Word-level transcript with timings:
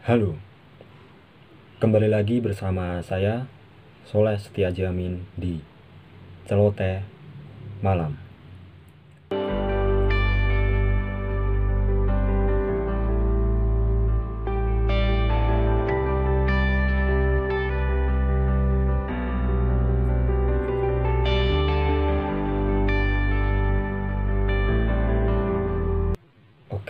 Halo, 0.00 0.32
kembali 1.76 2.08
lagi 2.08 2.40
bersama 2.40 3.04
saya 3.04 3.44
Soleh 4.08 4.40
Setiajamin 4.40 5.28
di 5.36 5.60
Celoteh 6.48 7.04
Malam. 7.84 8.29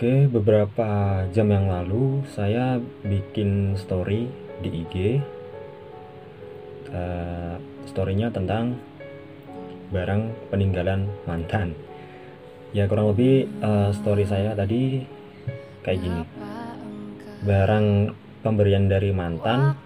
Oke, 0.01 0.25
beberapa 0.25 1.21
jam 1.29 1.53
yang 1.53 1.69
lalu 1.69 2.25
saya 2.33 2.81
bikin 3.05 3.77
story 3.77 4.25
di 4.57 4.81
IG. 4.81 5.21
Uh, 6.89 7.61
storynya 7.85 8.33
tentang 8.33 8.81
barang 9.93 10.49
peninggalan 10.49 11.05
mantan. 11.29 11.77
Ya 12.73 12.89
kurang 12.89 13.13
lebih 13.13 13.45
uh, 13.61 13.93
story 13.93 14.25
saya 14.25 14.57
tadi 14.57 15.05
kayak 15.85 16.01
gini. 16.01 16.25
Barang 17.45 18.17
pemberian 18.41 18.89
dari 18.89 19.13
mantan 19.13 19.77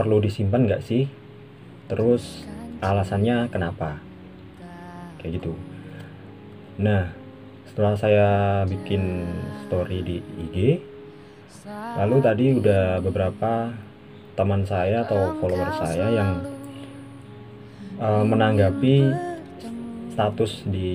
perlu 0.00 0.16
disimpan 0.24 0.64
nggak 0.64 0.80
sih? 0.80 1.12
Terus 1.92 2.48
alasannya 2.80 3.52
kenapa? 3.52 4.00
Kayak 5.20 5.44
gitu. 5.44 5.52
Nah, 6.80 7.20
setelah 7.72 7.96
saya 7.96 8.28
bikin 8.68 9.24
story 9.64 10.04
di 10.04 10.16
IG 10.20 10.56
lalu 11.96 12.20
tadi 12.20 12.46
udah 12.52 13.00
beberapa 13.00 13.72
teman 14.36 14.60
saya 14.68 15.00
atau 15.00 15.32
follower 15.40 15.72
saya 15.80 16.06
yang 16.12 16.30
uh, 17.96 18.24
menanggapi 18.28 19.08
status 20.12 20.68
di 20.68 20.90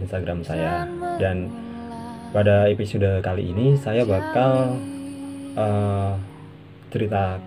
Instagram 0.00 0.44
saya. 0.44 0.84
Dan 1.16 1.48
pada 2.36 2.68
episode 2.68 3.24
kali 3.24 3.52
ini 3.52 3.76
saya 3.80 4.04
bakal 4.04 4.76
uh, 5.56 6.12
cerita 6.92 7.40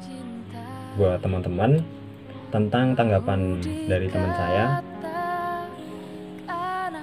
buat 0.98 1.22
teman-teman 1.22 1.82
tentang 2.50 2.98
tanggapan 2.98 3.62
dari 3.86 4.10
teman 4.10 4.34
saya. 4.34 4.66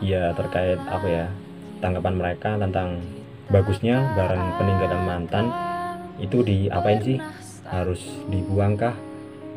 Ya 0.01 0.33
terkait 0.33 0.81
apa 0.89 1.07
ya 1.07 1.27
tanggapan 1.81 2.14
mereka 2.14 2.61
tentang 2.61 3.00
bagusnya 3.50 4.14
barang 4.14 4.45
peninggalan 4.61 5.03
mantan 5.09 5.47
itu 6.20 6.45
diapain 6.45 7.00
sih? 7.00 7.19
Harus 7.67 8.00
dibuangkah? 8.28 8.95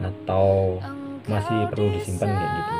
Atau 0.01 0.79
masih 1.29 1.69
perlu 1.69 1.93
disimpan 1.93 2.31
kayak 2.31 2.51
gitu? 2.57 2.73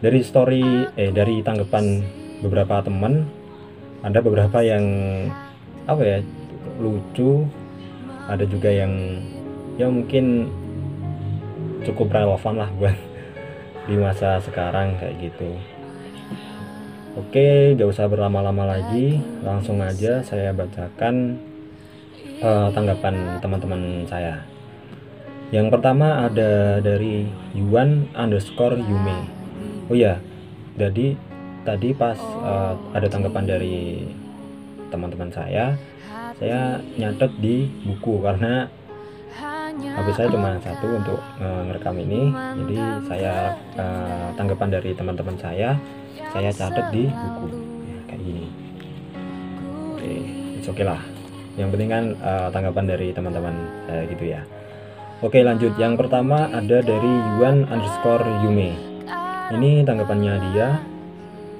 Dari 0.00 0.20
story 0.24 0.64
eh 0.96 1.12
dari 1.12 1.44
tanggapan 1.44 2.00
beberapa 2.40 2.80
teman 2.80 3.28
ada 4.00 4.18
beberapa 4.24 4.64
yang 4.64 4.84
apa 5.84 6.00
ya 6.00 6.18
lucu. 6.80 7.44
Ada 8.30 8.46
juga 8.46 8.70
yang 8.70 8.94
ya 9.74 9.90
mungkin 9.90 10.46
cukup 11.82 12.14
relevan 12.14 12.54
lah 12.62 12.70
buat 12.78 12.94
di 13.90 13.98
masa 13.98 14.38
sekarang 14.38 14.94
kayak 15.02 15.18
gitu 15.18 15.50
Oke, 17.18 17.74
gak 17.74 17.90
usah 17.90 18.06
berlama-lama 18.06 18.70
lagi, 18.70 19.18
langsung 19.42 19.82
aja 19.82 20.22
saya 20.22 20.54
bacakan 20.54 21.42
uh, 22.38 22.70
tanggapan 22.70 23.42
teman-teman 23.42 24.06
saya. 24.06 24.46
Yang 25.50 25.74
pertama 25.74 26.30
ada 26.30 26.78
dari 26.78 27.26
Yuan 27.58 28.06
underscore 28.14 28.78
Yume. 28.78 29.26
Oh 29.90 29.98
ya, 29.98 30.22
jadi 30.78 31.18
tadi 31.66 31.90
pas 31.98 32.14
uh, 32.46 32.78
ada 32.94 33.10
tanggapan 33.10 33.42
dari 33.58 34.06
teman-teman 34.94 35.34
saya, 35.34 35.74
saya 36.38 36.78
nyatet 36.94 37.34
di 37.42 37.66
buku 37.90 38.22
karena 38.22 38.70
habis 39.98 40.14
saya 40.14 40.30
cuma 40.30 40.54
satu 40.62 40.86
untuk 40.94 41.18
uh, 41.42 41.62
ngerekam 41.66 41.98
ini, 42.06 42.30
jadi 42.62 42.78
saya 43.10 43.34
uh, 43.74 44.30
tanggapan 44.38 44.78
dari 44.78 44.94
teman-teman 44.94 45.34
saya 45.42 45.74
saya 46.30 46.50
catat 46.54 46.86
di 46.94 47.10
buku. 47.10 47.46
Ya, 47.86 47.98
kayak 48.06 48.20
gini. 48.22 48.46
Oke 49.94 50.10
oke 50.62 50.70
okay 50.70 50.84
lah. 50.86 51.00
Yang 51.58 51.68
penting 51.74 51.90
kan 51.90 52.04
uh, 52.22 52.48
tanggapan 52.54 52.84
dari 52.86 53.08
teman-teman 53.10 53.54
saya 53.90 54.02
gitu 54.06 54.24
ya. 54.30 54.40
Oke 55.20 55.42
lanjut. 55.42 55.74
Yang 55.76 55.94
pertama 56.06 56.48
ada 56.48 56.78
dari 56.80 57.12
Yuan 57.36 57.66
underscore 57.66 58.24
Yume. 58.46 58.78
Ini 59.50 59.82
tanggapannya 59.82 60.34
dia 60.50 60.78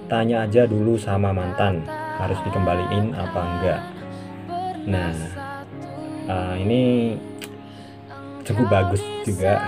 tanya 0.06 0.46
aja 0.46 0.66
dulu 0.66 0.98
sama 0.98 1.34
mantan 1.34 1.82
harus 2.18 2.38
dikembaliin 2.46 3.14
apa 3.18 3.40
enggak? 3.42 3.80
Nah 4.86 5.12
uh, 6.30 6.54
ini 6.54 7.14
cukup 8.46 8.66
bagus 8.70 9.02
juga. 9.26 9.58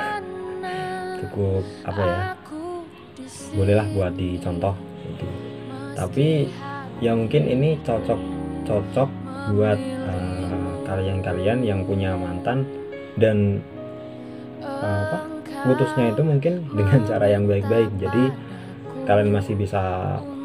Cukup 1.22 1.62
apa 1.86 2.02
ya 2.02 2.18
bolehlah 3.52 3.84
buat 3.92 4.12
dicontoh 4.16 4.74
tapi 5.98 6.48
ya 7.02 7.12
mungkin 7.12 7.48
ini 7.48 7.76
cocok 7.82 8.20
cocok 8.64 9.08
buat 9.52 9.80
eh, 9.80 10.66
kalian-kalian 10.86 11.66
yang 11.66 11.82
punya 11.82 12.14
mantan 12.14 12.68
dan 13.18 13.60
uh, 14.62 15.02
apa 15.08 15.18
putusnya 15.62 16.10
itu 16.12 16.22
mungkin 16.24 16.64
dengan 16.72 17.00
cara 17.08 17.26
yang 17.28 17.44
baik-baik. 17.48 17.90
Jadi 18.00 18.24
kalian 19.08 19.30
masih 19.34 19.54
bisa 19.58 19.82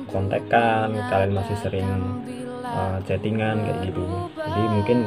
kontekan 0.07 0.95
kalian 1.11 1.35
masih 1.35 1.55
sering 1.59 1.87
uh, 2.63 2.97
chattingan 3.05 3.59
kayak 3.63 3.91
gitu. 3.91 4.03
Jadi 4.39 4.63
mungkin 4.71 4.97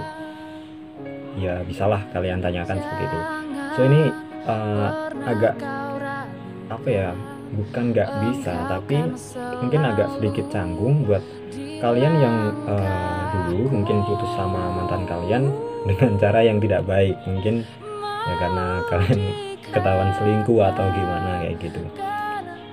ya 1.40 1.64
bisalah 1.64 2.04
kalian 2.12 2.42
tanyakan 2.42 2.78
seperti 2.78 3.04
itu. 3.06 3.20
So 3.76 3.80
ini 3.86 4.00
uh, 4.44 4.88
agak 5.24 5.54
apa 6.70 6.88
ya 6.88 7.08
bukan 7.50 7.90
nggak 7.90 8.10
bisa 8.30 8.54
tapi 8.70 8.96
mungkin 9.60 9.80
agak 9.84 10.08
sedikit 10.16 10.48
canggung 10.48 11.04
buat 11.04 11.22
kalian 11.80 12.14
yang 12.20 12.36
uh, 12.68 13.20
dulu 13.48 13.80
mungkin 13.80 14.04
putus 14.04 14.28
sama 14.36 14.72
mantan 14.76 15.04
kalian 15.08 15.48
dengan 15.88 16.10
cara 16.20 16.40
yang 16.44 16.58
tidak 16.60 16.84
baik. 16.84 17.16
Mungkin 17.24 17.64
ya 18.20 18.34
karena 18.36 18.66
kalian 18.88 19.20
ketahuan 19.70 20.10
selingkuh 20.20 20.60
atau 20.60 20.86
gimana 20.92 21.30
kayak 21.44 21.56
gitu. 21.60 21.82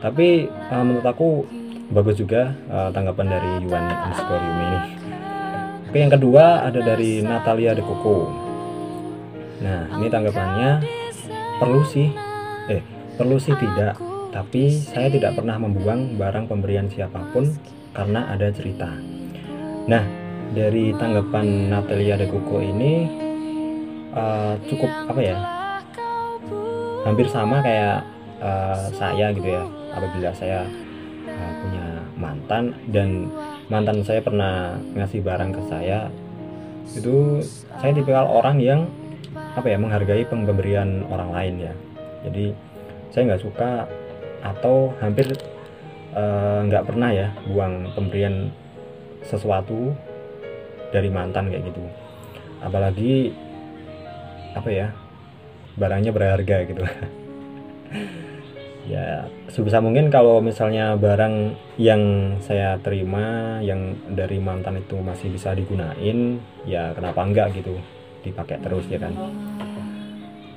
Tapi 0.04 0.52
uh, 0.72 0.84
menurut 0.84 1.08
aku 1.08 1.28
bagus 1.92 2.20
juga 2.20 2.52
uh, 2.68 2.90
tanggapan 2.92 3.28
dari 3.40 3.52
Yuan 3.64 3.86
underscore 3.88 4.44
ini. 4.44 4.72
Oke 5.88 5.98
yang 6.04 6.12
kedua 6.12 6.68
ada 6.68 6.80
dari 6.84 7.24
Natalia 7.24 7.72
De 7.72 7.84
Coco. 7.84 8.28
Nah 9.64 9.88
ini 9.96 10.08
tanggapannya 10.12 10.84
perlu 11.58 11.82
sih 11.88 12.12
eh 12.68 12.84
perlu 13.18 13.40
sih 13.40 13.56
tidak 13.56 14.07
tapi 14.32 14.70
saya 14.70 15.08
tidak 15.08 15.40
pernah 15.40 15.58
membuang 15.58 16.20
barang 16.20 16.52
pemberian 16.52 16.88
siapa 16.92 17.24
pun 17.32 17.48
karena 17.96 18.30
ada 18.30 18.52
cerita. 18.52 18.92
Nah, 19.88 20.04
dari 20.52 20.92
tanggapan 20.96 21.72
Natalia 21.72 22.20
de 22.20 22.28
Coco 22.28 22.60
ini 22.60 23.08
uh, 24.12 24.54
cukup 24.68 24.92
apa 25.10 25.22
ya? 25.24 25.38
Hampir 27.08 27.28
sama 27.32 27.64
kayak 27.64 28.04
uh, 28.44 28.92
saya 28.94 29.32
gitu 29.32 29.48
ya. 29.48 29.64
Apabila 29.96 30.30
saya 30.36 30.68
uh, 31.26 31.52
punya 31.64 31.86
mantan 32.20 32.76
dan 32.92 33.32
mantan 33.72 34.04
saya 34.04 34.20
pernah 34.22 34.78
ngasih 34.94 35.24
barang 35.24 35.52
ke 35.56 35.62
saya, 35.72 36.12
itu 36.94 37.42
saya 37.80 37.92
tipikal 37.96 38.28
orang 38.28 38.60
yang 38.60 38.86
apa 39.58 39.68
ya 39.72 39.78
menghargai 39.80 40.28
pemberian 40.28 41.08
orang 41.10 41.30
lain 41.34 41.56
ya. 41.72 41.74
Jadi 42.28 42.46
saya 43.10 43.34
nggak 43.34 43.44
suka 43.44 43.72
atau 44.56 44.96
hampir 45.04 45.28
eh, 46.16 46.60
nggak 46.68 46.84
uh, 46.84 46.88
pernah 46.88 47.10
ya 47.12 47.28
buang 47.52 47.92
pemberian 47.94 48.52
sesuatu 49.28 49.92
dari 50.96 51.12
mantan 51.12 51.52
kayak 51.52 51.68
gitu. 51.68 51.84
Apalagi 52.64 53.36
apa 54.56 54.70
ya 54.72 54.88
barangnya 55.78 56.12
berharga 56.16 56.58
gitu. 56.66 56.84
Ya 58.88 59.28
sebisa 59.52 59.84
mungkin 59.84 60.08
kalau 60.08 60.40
misalnya 60.40 60.96
barang 60.96 61.60
yang 61.76 62.36
saya 62.40 62.80
terima 62.80 63.60
yang 63.60 64.00
dari 64.08 64.40
mantan 64.40 64.80
itu 64.80 64.96
masih 65.04 65.28
bisa 65.28 65.52
digunain 65.52 66.40
ya 66.64 66.96
kenapa 66.96 67.20
enggak 67.28 67.52
gitu 67.52 67.76
dipakai 68.24 68.64
terus 68.64 68.88
ya 68.88 68.96
kan? 68.96 69.12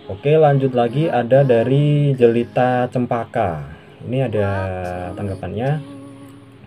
Oke 0.07 0.39
lanjut 0.39 0.71
lagi 0.79 1.11
ada 1.11 1.43
dari 1.43 2.15
Jelita 2.15 2.87
Cempaka 2.87 3.80
Ini 4.07 4.19
ada 4.31 4.49
tanggapannya. 5.17 5.81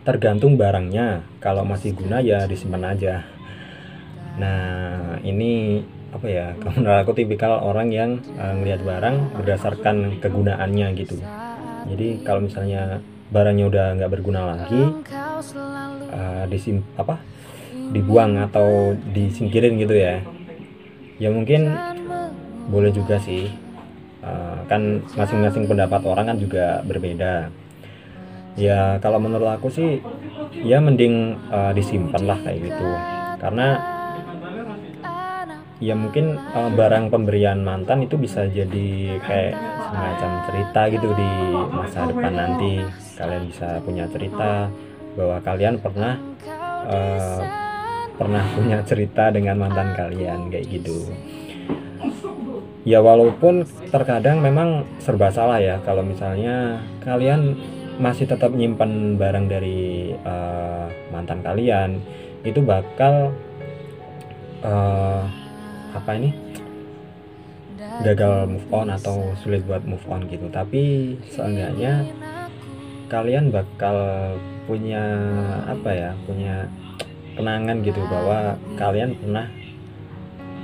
Tergantung 0.03 0.59
barangnya. 0.59 1.23
Kalau 1.39 1.63
masih 1.63 1.95
guna 1.95 2.19
ya 2.19 2.43
disimpan 2.45 2.93
aja. 2.93 3.23
Nah 4.37 5.17
ini 5.23 5.81
apa 6.13 6.27
ya 6.29 6.53
menurut 6.77 6.99
aku 7.01 7.11
tipikal 7.17 7.57
orang 7.63 7.89
yang 7.89 8.21
uh, 8.37 8.57
barang 8.61 9.39
berdasarkan 9.39 10.21
kegunaannya 10.21 10.87
gitu. 10.99 11.17
Jadi 11.89 12.21
kalau 12.21 12.45
misalnya 12.45 13.01
barangnya 13.33 13.65
udah 13.65 13.85
nggak 13.97 14.11
berguna 14.13 14.53
lagi 14.53 14.81
uh, 16.13 16.45
disim 16.45 16.85
apa 16.93 17.17
dibuang 17.89 18.37
atau 18.37 18.93
disingkirin 19.09 19.81
gitu 19.81 19.97
ya 19.97 20.21
ya 21.17 21.33
mungkin 21.33 21.73
boleh 22.69 22.93
juga 22.93 23.17
sih 23.17 23.49
uh, 24.23 24.57
kan 24.65 25.03
masing-masing 25.13 25.67
pendapat 25.67 26.01
orang 26.07 26.33
kan 26.33 26.37
juga 26.39 26.81
berbeda. 26.87 27.51
Ya 28.53 29.01
kalau 29.01 29.17
menurut 29.17 29.49
aku 29.49 29.67
sih 29.69 29.99
ya 30.63 30.79
mending 30.79 31.37
uh, 31.51 31.75
disimpan 31.75 32.23
lah 32.23 32.39
kayak 32.41 32.71
gitu. 32.71 32.89
Karena 33.41 33.67
ya 35.83 35.93
mungkin 35.99 36.39
uh, 36.39 36.71
barang 36.71 37.11
pemberian 37.11 37.59
mantan 37.59 38.07
itu 38.07 38.15
bisa 38.15 38.47
jadi 38.47 39.19
kayak 39.19 39.55
semacam 39.89 40.31
cerita 40.47 40.81
gitu 40.89 41.07
di 41.17 41.31
masa 41.73 41.99
depan 42.07 42.33
nanti. 42.33 42.73
Kalian 43.13 43.43
bisa 43.49 43.77
punya 43.83 44.05
cerita 44.09 44.69
bahwa 45.13 45.37
kalian 45.45 45.77
pernah 45.77 46.17
uh, 46.89 47.41
pernah 48.17 48.45
punya 48.53 48.81
cerita 48.85 49.33
dengan 49.33 49.57
mantan 49.57 49.93
kalian 49.97 50.49
kayak 50.53 50.69
gitu 50.69 51.09
ya 52.83 52.99
walaupun 52.99 53.63
terkadang 53.91 54.43
memang 54.43 54.83
serba 54.99 55.31
salah 55.31 55.59
ya 55.59 55.79
kalau 55.87 56.03
misalnya 56.03 56.83
kalian 57.03 57.55
masih 58.01 58.25
tetap 58.25 58.51
nyimpan 58.51 59.15
barang 59.15 59.45
dari 59.47 60.11
uh, 60.25 60.89
mantan 61.13 61.39
kalian 61.45 62.01
itu 62.43 62.59
bakal 62.59 63.31
uh, 64.65 65.23
apa 65.93 66.11
ini? 66.19 66.31
Gagal 68.03 68.49
move 68.49 68.67
on 68.73 68.89
atau 68.89 69.31
sulit 69.39 69.61
buat 69.63 69.85
move 69.85 70.03
on 70.09 70.25
gitu. 70.27 70.49
Tapi 70.49 71.15
seenggaknya 71.29 72.03
kalian 73.07 73.53
bakal 73.53 73.95
punya 74.65 75.03
apa 75.69 75.89
ya 75.93 76.11
punya 76.25 76.65
kenangan 77.37 77.85
gitu 77.85 78.01
bahwa 78.09 78.57
kalian 78.79 79.13
pernah 79.19 79.45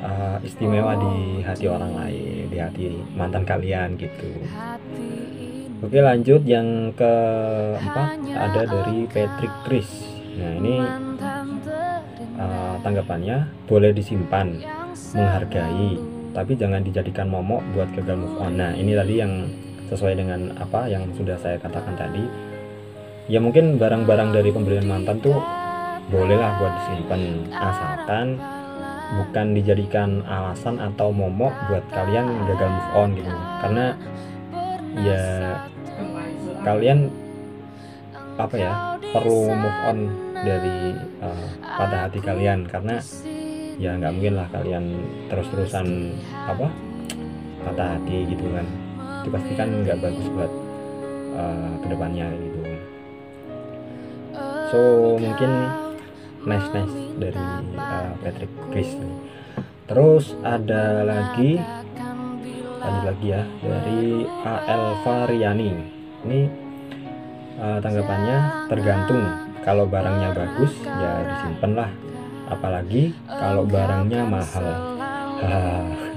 uh, 0.03 0.37
istimewa 0.43 0.95
di 0.95 1.43
hati 1.43 1.65
orang 1.67 1.91
lain 1.95 2.47
di 2.49 2.57
hati 2.57 2.83
mantan 3.15 3.43
kalian 3.45 3.95
gitu. 3.99 4.29
Oke 5.79 6.03
lanjut 6.03 6.43
yang 6.43 6.91
keempat 6.91 8.19
ada 8.35 8.61
dari 8.67 9.07
Patrick 9.07 9.53
Chris. 9.63 9.89
Nah 10.35 10.51
ini 10.59 10.75
uh, 12.35 12.75
tanggapannya 12.83 13.47
boleh 13.67 13.91
disimpan 13.95 14.59
menghargai 15.15 15.99
tapi 16.35 16.53
jangan 16.55 16.83
dijadikan 16.83 17.27
momok 17.31 17.63
buat 17.73 17.89
gagal 17.95 18.15
move 18.19 18.37
on. 18.39 18.59
Nah 18.59 18.71
ini 18.75 18.91
tadi 18.93 19.13
yang 19.23 19.47
sesuai 19.89 20.13
dengan 20.19 20.53
apa 20.61 20.85
yang 20.85 21.09
sudah 21.15 21.39
saya 21.41 21.57
katakan 21.57 21.97
tadi. 21.97 22.27
Ya 23.29 23.37
mungkin 23.37 23.77
barang-barang 23.77 24.33
dari 24.33 24.49
pemberian 24.49 24.89
mantan 24.89 25.21
tuh 25.21 25.37
bolehlah 26.09 26.57
buat 26.57 26.73
disimpan 26.81 27.21
asalkan 27.53 28.41
bukan 29.09 29.57
dijadikan 29.57 30.21
alasan 30.29 30.77
atau 30.77 31.09
momok 31.09 31.53
buat 31.65 31.85
kalian 31.89 32.29
gagal 32.45 32.69
move 32.69 32.91
on 32.94 33.09
gitu. 33.17 33.33
Karena 33.61 33.85
ya 35.01 35.23
kalian 36.61 37.09
apa 38.39 38.56
ya 38.56 38.73
perlu 39.09 39.50
move 39.51 39.79
on 39.89 39.97
dari 40.45 40.94
uh, 41.25 41.47
pada 41.63 42.06
hati 42.06 42.19
kalian. 42.21 42.69
Karena 42.69 43.01
ya 43.79 43.95
nggak 43.97 44.13
mungkin 44.13 44.33
lah 44.38 44.47
kalian 44.53 44.85
terus-terusan 45.31 46.13
apa 46.45 46.67
patah 47.65 47.97
hati 47.97 48.29
gitu 48.29 48.45
kan. 48.53 48.67
Itu 49.25 49.29
pasti 49.33 49.53
kan 49.57 49.69
nggak 49.73 50.00
bagus 50.00 50.27
buat 50.31 50.51
uh, 51.33 51.71
ke 51.81 51.88
depannya 51.89 52.27
gitu. 52.29 52.61
So 54.69 54.79
mungkin 55.17 55.51
nice 56.45 56.69
nice. 56.71 56.95
Dari 57.19 57.44
uh, 57.75 58.12
Patrick 58.24 58.53
Chris 58.71 58.91
terus 59.89 60.38
ada 60.45 61.01
lagi 61.01 61.57
lanjut 62.80 63.03
lagi 63.09 63.27
ya 63.33 63.41
dari 63.65 64.24
AL 64.45 64.83
Variani 65.01 65.69
ini 66.24 66.41
uh, 67.59 67.77
tanggapannya 67.81 68.38
tergantung. 68.71 69.24
Kalau 69.59 69.83
barangnya 69.86 70.31
bagus 70.31 70.71
ya 70.86 71.12
disimpan 71.27 71.71
lah. 71.75 71.91
Apalagi 72.50 73.13
kalau 73.27 73.63
barangnya 73.68 74.21
mahal. 74.25 74.68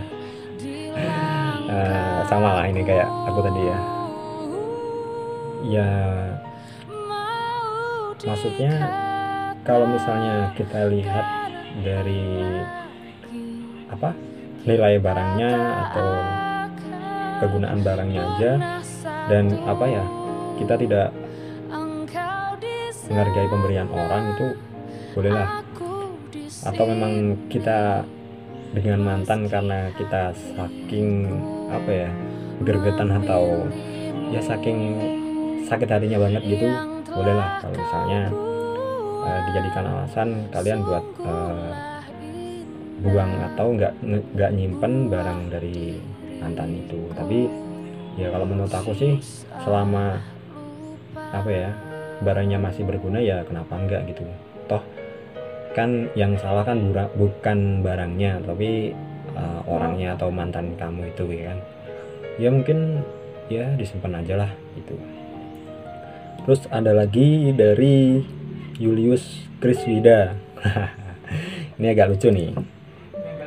Uh, 1.73 2.21
sama 2.29 2.61
lah 2.61 2.69
ini 2.69 2.85
kayak 2.85 3.09
aku 3.09 3.41
tadi 3.41 3.63
ya. 3.65 3.79
Ya 5.65 5.89
maksudnya 8.29 8.73
kalau 9.63 9.87
misalnya 9.87 10.51
kita 10.59 10.91
lihat 10.91 11.27
dari 11.83 12.25
apa 13.91 14.11
nilai 14.67 14.99
barangnya 14.99 15.53
atau 15.89 16.09
kegunaan 17.43 17.81
barangnya 17.83 18.21
aja 18.23 18.53
dan 19.27 19.45
apa 19.67 19.85
ya 19.87 20.05
kita 20.59 20.75
tidak 20.79 21.09
menghargai 23.13 23.49
pemberian 23.53 23.89
orang 23.93 24.33
itu 24.33 24.47
bolehlah. 25.13 25.61
Atau 26.63 26.85
memang 26.89 27.37
kita 27.53 28.07
dengan 28.73 29.05
mantan 29.05 29.51
karena 29.51 29.93
kita 30.01 30.33
saking 30.33 31.29
apa 31.69 31.91
ya 31.91 32.11
gergetan 32.65 33.11
atau 33.21 33.69
ya 34.33 34.41
saking 34.41 34.79
sakit 35.69 35.89
hatinya 35.91 36.25
banget 36.25 36.43
gitu 36.47 36.69
bolehlah. 37.13 37.61
Kalau 37.61 37.77
misalnya 37.77 38.21
uh, 39.23 39.41
dijadikan 39.49 39.87
alasan 39.87 40.29
kalian 40.51 40.83
buat 40.83 41.05
uh, 41.23 41.71
buang 43.03 43.33
atau 43.55 43.75
nggak 43.75 43.93
nggak 44.35 44.51
nyimpen 44.55 45.11
barang 45.11 45.41
dari 45.51 45.99
mantan 46.39 46.71
itu. 46.87 47.01
Tapi 47.15 47.39
ya 48.19 48.29
kalau 48.31 48.47
menurut 48.47 48.71
aku 48.75 48.93
sih 48.95 49.19
selama 49.63 50.21
apa 51.33 51.51
ya 51.51 51.71
barangnya 52.23 52.61
masih 52.61 52.87
berguna 52.87 53.19
ya 53.19 53.43
kenapa 53.47 53.79
enggak 53.79 54.07
gitu. 54.11 54.23
Toh 54.71 54.83
kan 55.73 56.13
yang 56.13 56.37
salah 56.37 56.69
kan 56.69 56.93
bukan 57.17 57.81
barangnya 57.81 58.45
tapi 58.45 58.93
uh, 59.33 59.65
orangnya 59.65 60.13
atau 60.15 60.29
mantan 60.29 60.77
kamu 60.77 61.11
itu 61.11 61.25
ya 61.33 61.55
kan. 61.55 61.59
Ya 62.41 62.49
mungkin 62.49 63.03
ya 63.51 63.67
disimpan 63.77 64.23
aja 64.23 64.47
lah 64.47 64.51
gitu. 64.79 64.95
Terus 66.43 66.67
ada 66.75 66.91
lagi 66.91 67.55
dari 67.55 68.19
Julius 68.83 69.47
Kriswida. 69.63 70.35
Ini 71.79 71.95
agak 71.95 72.11
lucu 72.11 72.35
nih. 72.35 72.51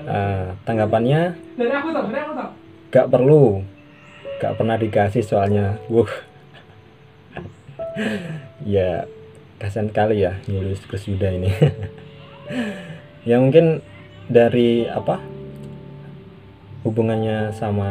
Uh, 0.07 0.55
tanggapannya? 0.63 1.35
Gak 2.87 3.11
perlu. 3.11 3.59
Gak 4.39 4.55
pernah 4.55 4.79
dikasih 4.79 5.23
soalnya. 5.27 5.75
Wuh. 5.91 6.07
Ya 8.65 9.07
kasihan 9.55 9.87
kali 9.87 10.27
ya 10.27 10.35
Julius 10.47 10.83
Kriswida 10.87 11.31
ini. 11.31 11.51
Ya 13.25 13.41
mungkin 13.41 13.81
dari 14.29 14.85
apa? 14.85 15.17
Hubungannya 16.85 17.49
sama 17.57 17.89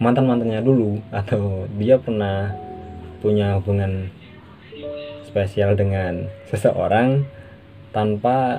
mantan 0.00 0.24
mantannya 0.24 0.64
dulu 0.64 1.04
atau 1.12 1.68
dia 1.76 2.00
pernah 2.00 2.56
punya 3.20 3.60
hubungan 3.60 4.08
spesial 5.30 5.78
dengan 5.78 6.26
seseorang 6.50 7.22
tanpa 7.94 8.58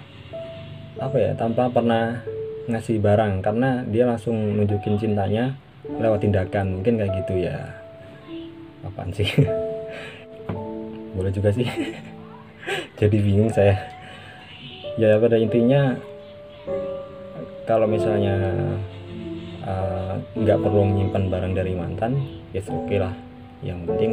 apa 0.96 1.18
ya 1.20 1.32
tanpa 1.36 1.68
pernah 1.68 2.24
ngasih 2.72 3.04
barang. 3.04 3.44
Karena 3.44 3.84
dia 3.92 4.08
langsung 4.08 4.56
nunjukin 4.56 4.96
cintanya 4.96 5.52
lewat 5.88 6.24
tindakan. 6.24 6.80
Mungkin 6.80 6.96
kayak 6.96 7.14
gitu 7.24 7.44
ya. 7.44 7.56
Apaan 8.88 9.12
sih? 9.12 9.28
Boleh 11.16 11.32
juga 11.36 11.52
sih. 11.52 11.68
Jadi 13.00 13.18
bingung 13.20 13.52
saya. 13.52 13.76
Ya 14.96 15.20
pada 15.20 15.36
intinya 15.40 15.96
kalau 17.64 17.88
misalnya 17.88 18.36
uh, 19.64 20.20
nggak 20.36 20.58
uh, 20.60 20.62
perlu 20.62 20.84
menyimpan 20.84 21.32
barang 21.32 21.54
dari 21.56 21.72
mantan 21.72 22.20
ya 22.52 22.60
yes, 22.60 22.68
oke 22.68 22.88
okay 22.88 23.00
lah. 23.00 23.14
Yang 23.64 23.80
penting 23.88 24.12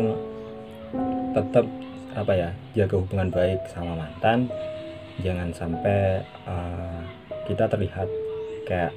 tetap 1.34 1.66
apa 2.14 2.32
ya 2.32 2.50
jaga 2.76 2.96
hubungan 3.00 3.28
baik 3.32 3.60
sama 3.72 3.96
mantan. 3.96 4.48
Jangan 5.20 5.50
sampai 5.50 6.22
uh, 6.46 7.02
kita 7.50 7.66
terlihat 7.66 8.06
kayak 8.68 8.94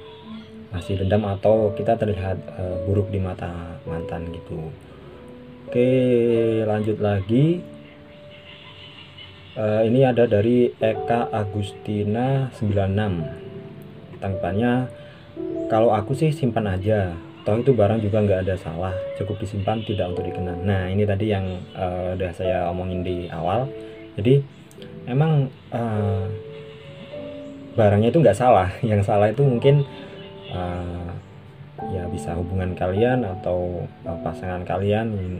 masih 0.72 0.96
dendam 1.02 1.26
atau 1.28 1.74
kita 1.76 1.98
terlihat 1.98 2.38
uh, 2.56 2.76
buruk 2.88 3.10
di 3.12 3.20
mata 3.20 3.76
mantan 3.84 4.30
gitu. 4.32 4.70
Oke 5.68 5.90
lanjut 6.64 7.00
lagi. 7.00 7.60
Uh, 9.52 9.84
ini 9.84 10.00
ada 10.08 10.24
dari 10.24 10.72
Eka 10.80 11.28
Agustina 11.28 12.48
96 12.56 13.42
tanggapannya 14.16 14.88
kalau 15.68 15.92
aku 15.92 16.16
sih 16.16 16.32
simpan 16.32 16.70
aja 16.70 17.12
toh 17.42 17.58
itu 17.58 17.74
barang 17.74 17.98
juga 17.98 18.22
nggak 18.22 18.40
ada 18.46 18.54
salah 18.54 18.94
cukup 19.18 19.42
disimpan 19.42 19.82
tidak 19.82 20.14
untuk 20.14 20.30
dikenal 20.30 20.62
nah 20.62 20.86
ini 20.86 21.02
tadi 21.02 21.26
yang 21.34 21.58
uh, 21.74 22.14
udah 22.14 22.30
saya 22.30 22.70
omongin 22.70 23.02
di 23.02 23.26
awal. 23.32 23.66
Jadi 24.14 24.44
emang 25.08 25.48
uh, 25.72 26.28
barangnya 27.74 28.12
itu 28.12 28.20
nggak 28.20 28.36
salah. 28.36 28.68
Yang 28.90 29.08
salah 29.08 29.32
itu 29.32 29.42
mungkin 29.42 29.82
uh, 30.52 31.10
ya 31.90 32.06
bisa 32.06 32.36
hubungan 32.38 32.76
kalian 32.78 33.26
atau 33.26 33.82
uh, 34.06 34.18
pasangan 34.22 34.62
kalian 34.62 35.18
yang, 35.18 35.34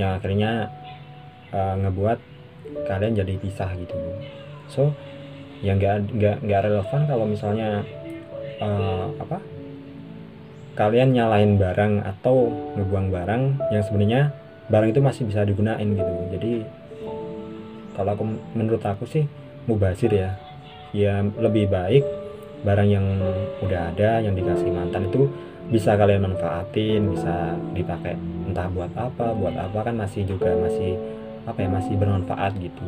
yang 0.00 0.10
akhirnya 0.16 0.72
uh, 1.52 1.76
ngebuat 1.76 2.18
kalian 2.88 3.18
jadi 3.18 3.34
pisah 3.36 3.68
gitu. 3.76 3.98
So 4.70 4.94
yang 5.60 5.76
nggak 5.76 6.08
nggak 6.14 6.36
nggak 6.40 6.60
relevan 6.64 7.02
kalau 7.04 7.24
misalnya 7.28 7.84
uh, 8.64 9.12
apa 9.20 9.38
kalian 10.74 11.14
nyalain 11.14 11.54
barang 11.54 12.02
atau 12.02 12.50
ngebuang 12.74 13.08
barang 13.14 13.42
yang 13.70 13.82
sebenarnya 13.86 14.22
barang 14.66 14.90
itu 14.90 15.00
masih 15.00 15.22
bisa 15.30 15.46
digunain 15.46 15.86
gitu. 15.86 16.14
Jadi 16.34 16.52
kalau 17.94 18.10
aku 18.18 18.24
menurut 18.58 18.82
aku 18.82 19.06
sih 19.06 19.24
mubazir 19.70 20.10
ya. 20.10 20.34
Ya 20.94 21.22
lebih 21.22 21.70
baik 21.70 22.06
barang 22.62 22.88
yang 22.88 23.06
udah 23.62 23.90
ada 23.94 24.22
yang 24.22 24.34
dikasih 24.34 24.70
mantan 24.70 25.10
itu 25.10 25.26
bisa 25.68 25.96
kalian 25.96 26.28
manfaatin 26.28 27.12
bisa 27.12 27.56
dipakai 27.72 28.14
entah 28.46 28.68
buat 28.68 28.92
apa 28.94 29.32
buat 29.32 29.56
apa 29.56 29.90
kan 29.90 29.96
masih 29.96 30.28
juga 30.28 30.52
masih 30.54 30.94
apa 31.44 31.58
ya 31.60 31.68
masih 31.70 31.94
bermanfaat 31.96 32.52
gitu. 32.60 32.84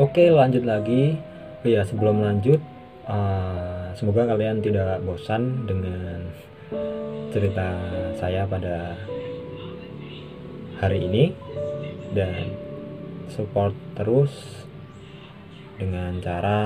Oke 0.00 0.32
lanjut 0.32 0.64
lagi. 0.64 1.18
Oh 1.62 1.70
ya 1.70 1.86
sebelum 1.86 2.26
lanjut 2.26 2.58
uh, 3.06 3.81
semoga 3.96 4.24
kalian 4.24 4.64
tidak 4.64 5.00
bosan 5.04 5.68
dengan 5.68 6.28
cerita 7.32 7.68
saya 8.16 8.44
pada 8.44 8.96
hari 10.80 11.08
ini 11.08 11.24
dan 12.12 12.52
support 13.32 13.72
terus 13.96 14.32
dengan 15.80 16.20
cara 16.20 16.60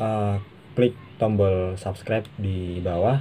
uh, 0.00 0.40
klik 0.72 0.96
tombol 1.20 1.76
subscribe 1.76 2.24
di 2.40 2.80
bawah 2.80 3.20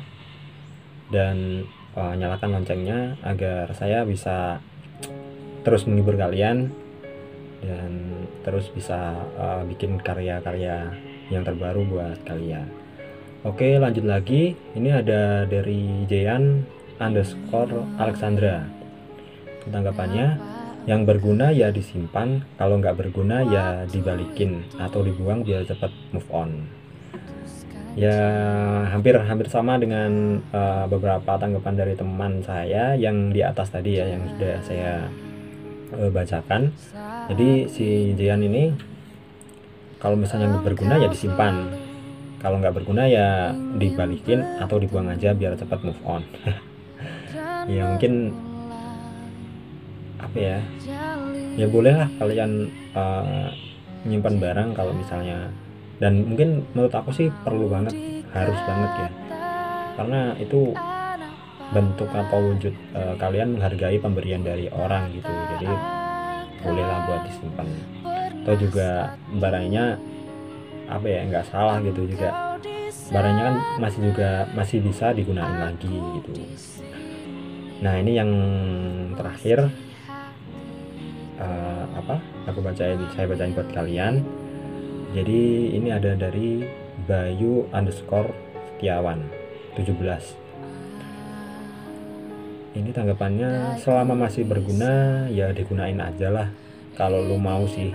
dan 1.11 1.67
uh, 1.93 2.13
nyalakan 2.15 2.61
loncengnya 2.61 3.19
agar 3.21 3.69
saya 3.75 4.07
bisa 4.07 4.63
terus 5.61 5.85
menghibur 5.85 6.17
kalian 6.17 6.71
dan 7.63 7.91
terus 8.43 8.67
bisa 8.71 9.15
uh, 9.39 9.63
bikin 9.67 9.99
karya-karya 9.99 10.91
yang 11.31 11.43
terbaru 11.47 11.87
buat 11.87 12.19
kalian. 12.27 12.67
Oke 13.43 13.75
lanjut 13.75 14.07
lagi. 14.07 14.55
Ini 14.75 15.03
ada 15.03 15.43
dari 15.43 16.07
Jayan 16.07 16.63
underscore 16.95 17.83
Alexandra. 17.99 18.63
Tanggapannya 19.67 20.39
yang 20.83 21.07
berguna 21.07 21.51
ya 21.51 21.71
disimpan 21.71 22.43
kalau 22.59 22.79
nggak 22.79 22.99
berguna 22.99 23.43
ya 23.47 23.87
dibalikin 23.87 24.67
atau 24.75 25.03
dibuang 25.03 25.43
biar 25.43 25.63
cepat 25.63 25.91
move 26.11 26.27
on. 26.31 26.67
Ya 27.93 28.15
hampir 28.89 29.15
hampir 29.19 29.47
sama 29.51 29.77
dengan 29.77 30.41
uh, 30.49 30.87
beberapa 30.89 31.37
tanggapan 31.37 31.75
dari 31.77 31.93
teman 31.93 32.41
saya 32.41 32.97
yang 32.97 33.29
di 33.29 33.45
atas 33.45 33.69
tadi 33.69 34.01
ya 34.01 34.07
yang 34.07 34.23
sudah 34.33 34.55
saya 34.65 34.93
uh, 35.99 36.09
bacakan. 36.09 36.73
Jadi 37.31 37.69
si 37.69 38.17
Jian 38.17 38.39
ini 38.43 38.92
kalau 40.03 40.19
misalnya 40.19 40.51
berguna 40.59 40.99
ya 40.99 41.07
disimpan. 41.07 41.71
Kalau 42.43 42.59
nggak 42.59 42.75
berguna 42.75 43.07
ya 43.07 43.55
dibalikin 43.79 44.43
atau 44.59 44.75
dibuang 44.75 45.07
aja 45.07 45.31
biar 45.31 45.55
cepat 45.55 45.79
move 45.87 46.03
on. 46.03 46.19
Ya 47.63 47.87
mungkin 47.87 48.35
apa 50.19 50.35
ya? 50.35 50.59
Ya 51.55 51.63
bolehlah 51.71 52.11
kalian 52.19 52.67
uh, 52.91 53.47
nyimpan 54.03 54.35
barang 54.35 54.69
kalau 54.75 54.91
misalnya. 54.91 55.47
Dan 56.03 56.27
mungkin 56.27 56.67
menurut 56.75 56.91
aku 56.91 57.15
sih 57.15 57.31
perlu 57.47 57.71
banget 57.71 57.95
harus 58.35 58.59
banget 58.67 58.91
ya. 59.07 59.09
Karena 59.95 60.35
itu 60.43 60.75
bentuk 61.71 62.11
atau 62.11 62.51
wujud 62.51 62.75
uh, 62.99 63.15
kalian 63.15 63.55
menghargai 63.55 63.95
pemberian 64.03 64.43
dari 64.43 64.67
orang 64.75 65.07
gitu. 65.15 65.31
Jadi 65.55 65.71
bolehlah 66.67 66.99
buat 67.07 67.23
disimpan 67.31 67.67
atau 68.43 68.59
juga 68.59 69.15
barangnya 69.39 69.95
apa 70.91 71.07
ya 71.07 71.23
nggak 71.31 71.47
salah 71.47 71.79
gitu 71.79 72.03
juga. 72.03 72.59
Barangnya 73.07 73.43
kan 73.47 73.55
masih 73.79 73.99
juga 74.11 74.47
masih 74.51 74.83
bisa 74.83 75.15
digunakan 75.15 75.71
lagi 75.71 75.95
gitu. 76.19 76.31
Nah 77.79 77.95
ini 78.03 78.11
yang 78.19 78.31
terakhir. 79.15 79.71
Uh, 81.33 81.85
apa? 81.97 82.21
Aku 82.51 82.59
bacain 82.59 82.99
saya 83.15 83.25
bacain 83.25 83.55
buat 83.55 83.67
kalian. 83.71 84.23
Jadi 85.15 85.41
ini 85.75 85.89
ada 85.91 86.15
dari 86.15 86.63
Bayu 87.07 87.67
underscore 87.71 88.31
Setiawan 88.75 89.23
17 89.75 90.43
ini 92.73 92.89
tanggapannya 92.89 93.77
selama 93.77 94.25
masih 94.25 94.49
berguna 94.49 95.25
ya 95.29 95.53
digunain 95.53 95.97
aja 96.01 96.33
lah. 96.33 96.47
Kalau 96.97 97.21
lu 97.21 97.37
mau 97.37 97.65
sih 97.69 97.93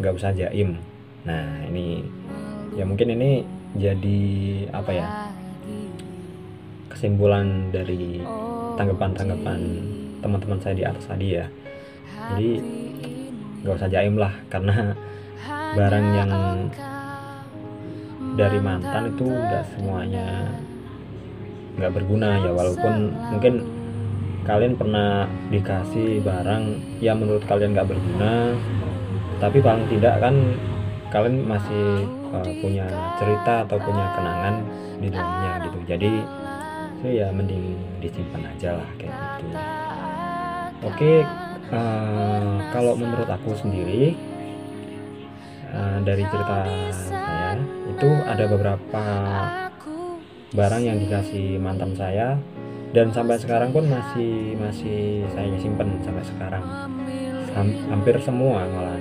nggak 0.00 0.16
usah 0.16 0.32
jaim. 0.32 0.80
Nah 1.28 1.68
ini 1.68 2.00
ya 2.74 2.88
mungkin 2.88 3.12
ini 3.12 3.44
jadi 3.76 4.20
apa 4.72 4.90
ya 4.90 5.06
kesimpulan 6.90 7.70
dari 7.70 8.24
tanggapan-tanggapan 8.74 9.60
teman-teman 10.24 10.58
saya 10.58 10.74
di 10.74 10.84
atas 10.88 11.04
tadi 11.04 11.36
ya. 11.36 11.46
Jadi 12.34 12.50
nggak 13.60 13.76
usah 13.76 13.92
jaim 13.92 14.16
lah 14.16 14.32
karena 14.48 14.96
barang 15.76 16.06
yang 16.16 16.30
dari 18.34 18.58
mantan 18.58 19.12
itu 19.12 19.26
nggak 19.28 19.64
semuanya 19.76 20.48
nggak 21.76 21.92
berguna 21.92 22.40
ya 22.40 22.50
walaupun 22.52 23.12
mungkin 23.32 23.54
kalian 24.44 24.74
pernah 24.76 25.28
dikasih 25.52 26.24
barang 26.24 26.64
yang 27.04 27.20
menurut 27.20 27.44
kalian 27.44 27.76
nggak 27.76 27.88
berguna 27.88 28.56
tapi 29.40 29.58
paling 29.64 29.88
tidak 29.88 30.20
kan 30.20 30.34
kalian 31.10 31.42
masih 31.48 32.06
uh, 32.30 32.52
punya 32.60 32.86
cerita 33.18 33.66
atau 33.66 33.80
punya 33.80 34.06
kenangan 34.14 34.54
di 35.00 35.08
dalamnya 35.08 35.52
gitu. 35.66 35.78
Jadi 35.88 36.12
saya 37.00 37.12
ya 37.16 37.28
mending 37.32 37.80
disimpan 38.04 38.44
aja 38.52 38.76
lah 38.76 38.88
kayak 39.00 39.16
gitu. 39.40 39.56
Oke 40.84 41.12
uh, 41.72 42.56
kalau 42.70 42.92
menurut 42.94 43.26
aku 43.26 43.56
sendiri 43.56 44.14
uh, 45.72 45.98
dari 46.04 46.24
cerita 46.28 46.58
saya 46.92 47.56
itu 47.90 48.08
ada 48.28 48.44
beberapa 48.46 49.04
barang 50.52 50.82
yang 50.84 51.00
dikasih 51.00 51.56
mantan 51.58 51.96
saya. 51.96 52.36
Dan 52.90 53.14
sampai 53.14 53.38
sekarang 53.38 53.70
pun 53.70 53.86
masih 53.86 54.58
masih 54.58 55.22
saya 55.30 55.46
simpen 55.62 56.02
sampai 56.02 56.26
sekarang. 56.26 56.64
Hampir 57.86 58.18
semua 58.18 58.66
malah 58.66 58.98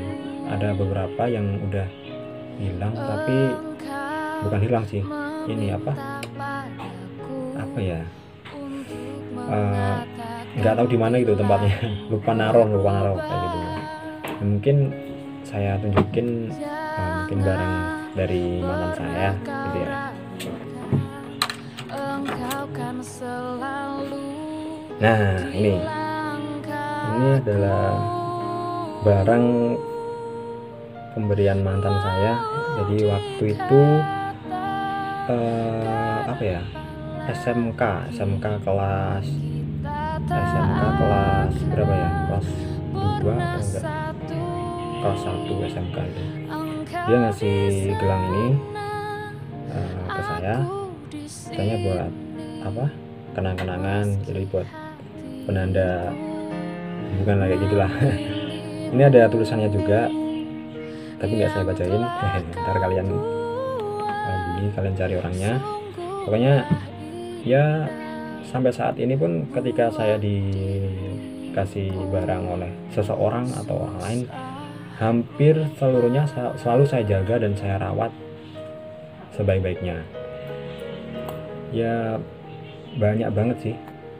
ada 0.49 0.73
beberapa 0.73 1.23
yang 1.29 1.45
udah 1.69 1.87
hilang 2.57 2.93
tapi 2.97 3.37
bukan 4.43 4.59
hilang 4.65 4.85
sih. 4.89 5.03
Ini 5.49 5.77
apa? 5.77 5.93
Apa 7.55 7.79
ya? 7.79 8.01
Eh, 9.49 9.95
nggak 10.59 10.73
uh, 10.73 10.77
tahu 10.77 10.87
di 10.89 10.97
mana 10.97 11.21
gitu 11.21 11.37
tempatnya. 11.37 11.77
Lupa 12.11 12.31
naruh 12.33 12.65
lupa 12.65 12.89
naruh 12.91 13.17
kayak 13.17 13.39
gitu. 13.45 13.57
Ya, 13.61 14.43
mungkin 14.45 14.77
saya 15.45 15.71
tunjukin 15.81 16.53
uh, 16.53 17.23
mungkin 17.23 17.39
barang 17.45 17.75
dari 18.17 18.43
mantan 18.65 18.91
saya 18.97 19.29
gitu 19.39 19.77
ya. 19.85 19.89
Nah 24.99 25.47
ini. 25.55 25.75
Ini 27.19 27.35
adalah 27.43 27.83
barang 29.03 29.45
pemberian 31.13 31.59
mantan 31.61 31.95
saya. 32.01 32.33
Jadi 32.79 32.97
waktu 33.09 33.43
itu 33.57 33.81
uh, 35.27 36.19
apa 36.25 36.43
ya 36.43 36.61
SMK 37.29 37.81
SMK 38.15 38.45
kelas 38.63 39.25
SMK 40.29 40.81
kelas 40.99 41.53
berapa 41.73 41.93
ya? 41.93 42.09
Kelas 42.29 42.47
2 42.93 43.29
atau 43.29 43.59
enggak? 43.59 43.83
Kelas 44.99 45.21
1 45.23 45.69
SMK 45.75 45.97
itu. 46.07 46.23
Dia 46.89 47.17
ngasih 47.25 47.57
gelang 47.97 48.23
ini 48.33 48.45
uh, 49.73 50.03
ke 50.07 50.21
saya. 50.21 50.55
Katanya 51.49 51.75
buat 51.83 52.11
apa? 52.65 52.85
Kenang-kenangan 53.33 54.05
jadi 54.25 54.41
buat 54.49 54.67
penanda. 55.45 56.13
Bukan 57.09 57.41
lagi 57.41 57.57
gitulah 57.57 57.89
ini 58.93 59.01
ada 59.01 59.25
tulisannya 59.25 59.69
juga 59.73 60.09
tapi 61.19 61.31
nggak 61.35 61.51
saya 61.51 61.63
bacain. 61.67 62.03
Ntar 62.63 62.77
kalian 62.79 63.07
ini 64.59 64.69
kalian 64.75 64.95
cari 64.95 65.13
orangnya. 65.15 65.51
Pokoknya 66.25 66.53
ya 67.43 67.87
sampai 68.47 68.71
saat 68.73 68.95
ini 68.99 69.15
pun 69.15 69.47
ketika 69.53 69.91
saya 69.93 70.19
dikasih 70.19 71.93
barang 72.11 72.43
oleh 72.49 72.71
seseorang 72.91 73.45
atau 73.55 73.87
orang 73.87 73.99
lain 74.03 74.19
hampir 74.99 75.55
seluruhnya 75.79 76.27
selalu 76.59 76.83
saya 76.83 77.07
jaga 77.07 77.39
dan 77.39 77.55
saya 77.55 77.79
rawat 77.79 78.11
sebaik-baiknya. 79.39 80.03
Ya 81.71 82.19
banyak 82.99 83.29
banget 83.31 83.57
sih. 83.63 83.75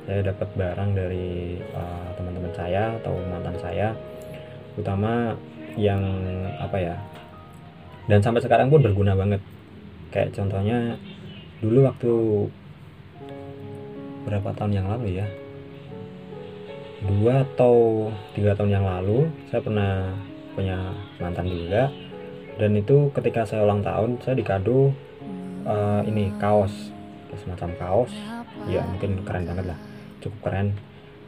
Saya 0.08 0.26
dapat 0.34 0.50
barang 0.58 0.90
dari 0.98 1.60
uh, 1.76 2.10
teman-teman 2.18 2.54
saya 2.56 2.96
atau 2.98 3.14
mantan 3.30 3.56
saya. 3.62 3.94
Utama 4.80 5.36
yang 5.80 6.04
apa 6.60 6.76
ya 6.76 6.96
dan 8.10 8.26
sampai 8.26 8.42
sekarang 8.42 8.74
pun 8.74 8.82
berguna 8.82 9.14
banget. 9.14 9.38
Kayak 10.10 10.34
contohnya 10.34 10.98
dulu 11.62 11.86
waktu 11.86 12.14
berapa 14.26 14.50
tahun 14.58 14.74
yang 14.74 14.88
lalu 14.90 15.22
ya 15.22 15.28
dua 17.00 17.46
atau 17.48 18.10
tiga 18.36 18.52
tahun 18.58 18.76
yang 18.76 18.86
lalu 18.86 19.30
saya 19.48 19.64
pernah 19.64 20.12
punya 20.52 20.92
mantan 21.22 21.48
juga 21.48 21.88
dan 22.60 22.76
itu 22.76 23.08
ketika 23.16 23.48
saya 23.48 23.64
ulang 23.64 23.80
tahun 23.80 24.20
saya 24.20 24.36
dikado 24.36 24.92
uh, 25.64 26.02
ini 26.04 26.34
kaos 26.42 26.92
semacam 27.40 27.70
kaos 27.80 28.12
ya 28.68 28.84
mungkin 28.84 29.24
keren 29.24 29.48
banget 29.48 29.66
lah 29.70 29.80
cukup 30.20 30.50
keren. 30.50 30.76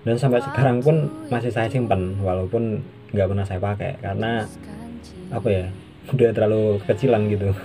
Dan 0.02 0.18
sampai 0.18 0.42
sekarang 0.42 0.82
pun 0.82 1.08
masih 1.30 1.54
saya 1.54 1.70
simpan 1.70 2.18
walaupun 2.26 2.82
nggak 3.12 3.28
pernah 3.28 3.46
saya 3.46 3.60
pakai 3.60 3.92
karena 4.00 4.48
apa 5.32 5.48
ya 5.48 5.66
udah 6.12 6.30
terlalu 6.34 6.64
kecilan 6.88 7.28
gitu. 7.32 7.52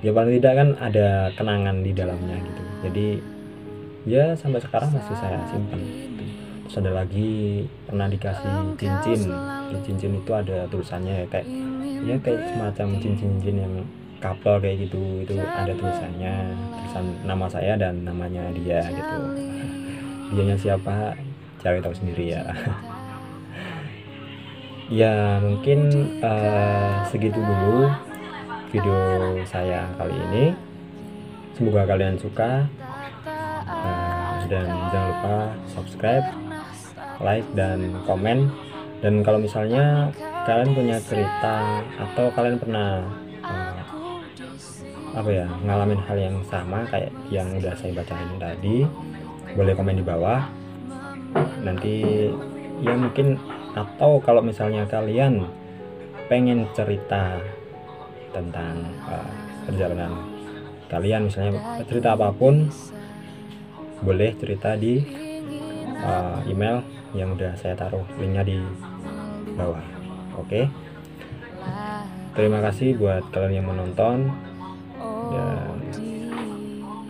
Ya 0.00 0.16
paling 0.16 0.40
tidak 0.40 0.54
kan 0.56 0.68
ada 0.80 1.28
kenangan 1.36 1.84
di 1.84 1.92
dalamnya 1.92 2.40
gitu. 2.40 2.62
Jadi 2.88 3.08
ya 4.08 4.32
sampai 4.32 4.64
sekarang 4.64 4.96
masih 4.96 5.12
saya 5.12 5.44
simpan 5.50 5.76
gitu. 5.76 6.24
terus 6.64 6.76
ada 6.80 6.92
lagi 7.04 7.66
pernah 7.84 8.08
dikasih 8.08 8.80
cincin. 8.80 9.28
Di 9.68 9.76
cincin 9.84 10.16
itu 10.16 10.32
ada 10.32 10.64
tulisannya 10.72 11.20
ya 11.20 11.26
kayak 11.28 11.46
ya 12.00 12.16
kayak 12.16 12.40
semacam 12.48 12.88
cincin-cincin 12.96 13.56
yang 13.60 13.74
couple 14.24 14.56
kayak 14.64 14.88
gitu. 14.88 15.02
Itu 15.28 15.36
ada 15.36 15.72
tulisannya. 15.76 16.34
Tulisan 16.80 17.04
nama 17.28 17.44
saya 17.50 17.76
dan 17.76 18.00
namanya 18.00 18.48
dia 18.56 18.80
gitu. 18.88 19.18
Dianya 20.32 20.56
siapa? 20.56 21.12
Cari 21.60 21.84
tahu 21.84 21.92
sendiri 21.92 22.40
ya 22.40 22.40
ya 24.90 25.38
mungkin 25.38 26.10
uh, 26.18 27.06
segitu 27.06 27.38
dulu 27.38 27.86
video 28.74 28.98
saya 29.46 29.86
kali 29.94 30.18
ini. 30.30 30.44
Semoga 31.54 31.86
kalian 31.86 32.18
suka 32.18 32.66
uh, 33.70 34.42
dan 34.50 34.66
jangan 34.90 35.08
lupa 35.14 35.36
subscribe 35.70 36.26
like 37.22 37.46
dan 37.54 37.94
komen. 38.04 38.50
Dan 39.00 39.24
kalau 39.24 39.40
misalnya 39.40 40.10
kalian 40.44 40.76
punya 40.76 40.96
cerita 41.00 41.80
atau 41.96 42.26
kalian 42.34 42.58
pernah 42.58 43.06
uh, 43.46 43.80
apa 45.14 45.30
ya 45.30 45.46
ngalamin 45.62 46.02
hal 46.02 46.18
yang 46.18 46.36
sama 46.50 46.82
kayak 46.90 47.14
yang 47.30 47.46
udah 47.56 47.74
saya 47.78 47.94
bacain 47.94 48.38
tadi 48.42 48.82
boleh 49.54 49.72
komen 49.78 50.02
di 50.02 50.04
bawah. 50.04 50.42
Nanti 51.62 52.26
ya 52.82 52.96
mungkin 52.98 53.38
atau 53.74 54.18
kalau 54.18 54.42
misalnya 54.42 54.86
kalian 54.86 55.46
pengen 56.26 56.66
cerita 56.74 57.38
tentang 58.30 58.86
uh, 59.06 59.30
perjalanan 59.66 60.14
kalian 60.90 61.30
misalnya 61.30 61.82
cerita 61.86 62.18
apa 62.18 62.34
pun 62.34 62.66
boleh 64.02 64.34
cerita 64.34 64.74
di 64.74 64.98
uh, 66.02 66.42
email 66.50 66.82
yang 67.14 67.34
udah 67.34 67.54
saya 67.58 67.74
taruh 67.74 68.06
linknya 68.18 68.42
di 68.46 68.58
bawah. 69.54 69.82
Oke? 70.38 70.46
Okay? 70.46 70.64
terima 72.32 72.64
kasih 72.64 72.96
buat 72.96 73.26
kalian 73.34 73.62
yang 73.62 73.68
menonton. 73.68 74.32
Dan 75.30 75.78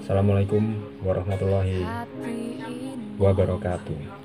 assalamualaikum 0.03 0.77
warahmatullahi 1.01 1.87
wabarakatuh 3.16 4.20